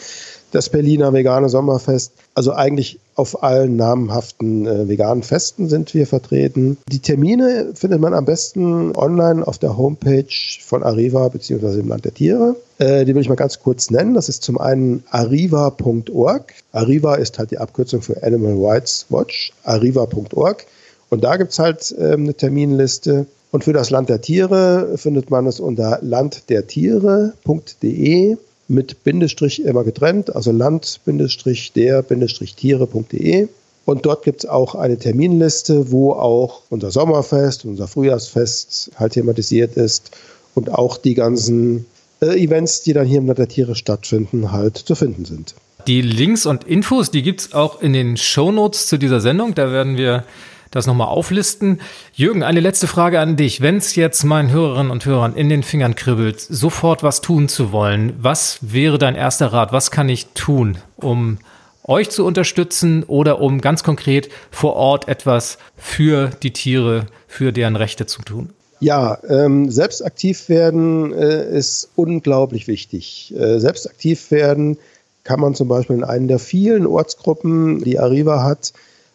[0.50, 2.12] das Berliner vegane Sommerfest.
[2.34, 6.78] Also eigentlich auf allen namhaften äh, veganen Festen sind wir vertreten.
[6.90, 10.24] Die Termine findet man am besten online auf der Homepage
[10.64, 11.80] von Arriva bzw.
[11.80, 12.56] im Land der Tiere.
[12.78, 14.14] Äh, die will ich mal ganz kurz nennen.
[14.14, 16.54] Das ist zum einen arriva.org.
[16.72, 19.52] Arriva ist halt die Abkürzung für Animal Rights Watch.
[19.64, 20.66] Arriva.org.
[21.10, 23.26] Und da gibt es halt äh, eine Terminliste.
[23.50, 28.36] Und für das Land der Tiere findet man es unter landdertiere.de
[28.70, 33.48] mit Bindestrich immer getrennt, also land-der-tiere.de.
[33.84, 39.76] Und dort gibt es auch eine Terminliste, wo auch unser Sommerfest, unser Frühjahrsfest halt thematisiert
[39.76, 40.12] ist
[40.54, 41.86] und auch die ganzen
[42.20, 45.54] äh, Events, die dann hier im Land der Tiere stattfinden, halt zu finden sind.
[45.86, 49.54] Die Links und Infos, die gibt es auch in den Shownotes zu dieser Sendung.
[49.54, 50.24] Da werden wir
[50.70, 51.80] das nochmal auflisten.
[52.12, 53.60] Jürgen, eine letzte Frage an dich.
[53.60, 57.72] Wenn es jetzt meinen Hörerinnen und Hörern in den Fingern kribbelt, sofort was tun zu
[57.72, 59.72] wollen, was wäre dein erster Rat?
[59.72, 61.38] Was kann ich tun, um
[61.84, 67.76] euch zu unterstützen oder um ganz konkret vor Ort etwas für die Tiere, für deren
[67.76, 68.50] Rechte zu tun?
[68.78, 73.34] Ja, ähm, selbst aktiv werden äh, ist unglaublich wichtig.
[73.36, 74.78] Äh, selbst aktiv werden
[75.24, 78.72] kann man zum Beispiel in einer der vielen Ortsgruppen, die Arriva hat,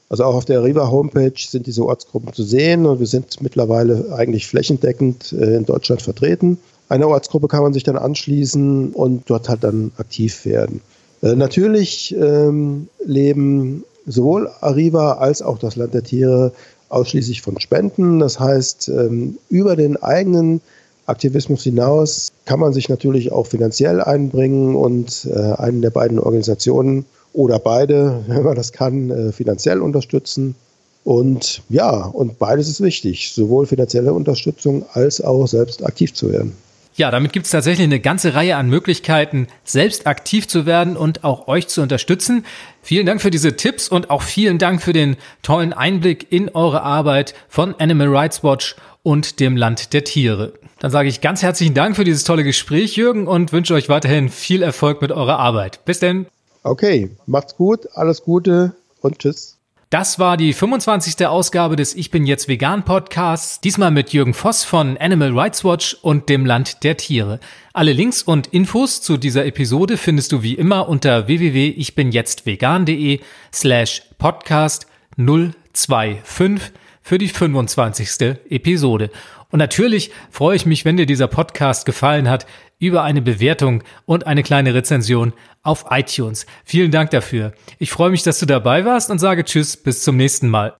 [0.10, 4.14] also auch auf der Riva Homepage sind diese Ortsgruppen zu sehen und wir sind mittlerweile
[4.16, 6.60] eigentlich flächendeckend äh, in Deutschland vertreten.
[6.90, 10.82] Eine Ortsgruppe kann man sich dann anschließen und dort halt dann aktiv werden.
[11.24, 16.52] Äh, natürlich ähm, leben sowohl Arriva als auch das Land der Tiere
[16.90, 18.20] ausschließlich von Spenden.
[18.20, 20.62] Das heißt, ähm, über den eigenen
[21.08, 27.06] Aktivismus hinaus kann man sich natürlich auch finanziell einbringen und äh, einen der beiden Organisationen
[27.36, 30.56] oder beide, wenn man das kann, äh, finanziell unterstützen.
[31.04, 36.54] Und ja, und beides ist wichtig, sowohl finanzielle Unterstützung als auch selbst aktiv zu werden.
[36.96, 41.26] Ja, damit gibt es tatsächlich eine ganze Reihe an Möglichkeiten, selbst aktiv zu werden und
[41.26, 42.46] auch euch zu unterstützen.
[42.82, 46.84] Vielen Dank für diese Tipps und auch vielen Dank für den tollen Einblick in eure
[46.84, 50.54] Arbeit von Animal Rights Watch und dem Land der Tiere.
[50.80, 54.30] Dann sage ich ganz herzlichen Dank für dieses tolle Gespräch, Jürgen, und wünsche euch weiterhin
[54.30, 55.84] viel Erfolg mit eurer Arbeit.
[55.84, 56.28] Bis denn.
[56.66, 59.60] Okay, macht's gut, alles Gute und tschüss.
[59.92, 61.28] Das war die 25.
[61.28, 65.96] Ausgabe des Ich bin jetzt vegan Podcasts, diesmal mit Jürgen Voss von Animal Rights Watch
[66.02, 67.40] und dem Land der Tiere.
[67.72, 73.20] Alle Links und Infos zu dieser Episode findest du wie immer unter www.ichbinjetztvegan.de
[73.54, 76.72] slash podcast 025
[77.04, 78.38] für die 25.
[78.50, 79.12] Episode.
[79.56, 82.46] Und natürlich freue ich mich, wenn dir dieser Podcast gefallen hat,
[82.78, 85.32] über eine Bewertung und eine kleine Rezension
[85.64, 86.46] auf iTunes.
[86.66, 87.54] Vielen Dank dafür.
[87.80, 90.76] Ich freue mich, dass du dabei warst und sage Tschüss, bis zum nächsten Mal.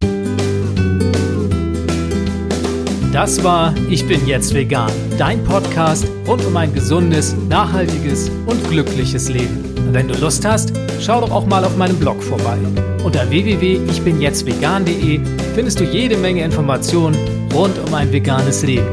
[3.14, 9.30] Das war Ich bin jetzt vegan, dein Podcast rund um ein gesundes, nachhaltiges und glückliches
[9.30, 9.75] Leben.
[9.96, 12.58] Wenn du Lust hast, schau doch auch mal auf meinem Blog vorbei.
[13.06, 15.22] Unter www.ichbinjetztvegan.de
[15.56, 17.16] findest du jede Menge Informationen
[17.54, 18.86] rund um ein veganes Leben.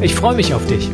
[0.00, 0.90] Ich freue mich auf dich.